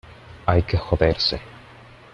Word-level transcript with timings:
hay 0.47 0.63
que 0.63 0.79
joderse. 0.79 1.39